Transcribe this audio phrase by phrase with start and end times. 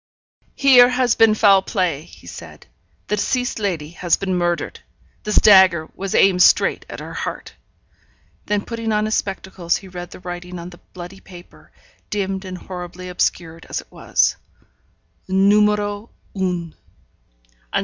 [0.55, 2.65] 'Here has been foul play,' he said.
[3.05, 4.79] 'The deceased lady has been murdered.
[5.25, 7.53] This dagger was aimed straight at her heart.'
[8.47, 11.71] Then putting on his spectacles, he read the writing on the bloody paper,
[12.09, 14.37] dimmed and horribly obscured as it was:
[15.29, 16.73] NUMÉRO UN.